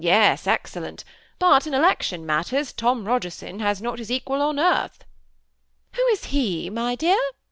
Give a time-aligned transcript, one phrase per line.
[0.03, 1.03] 1, excellent;
[1.37, 5.05] but in election matters, Tom St^er not his equal on earth."
[5.95, 7.21] o is he, my dear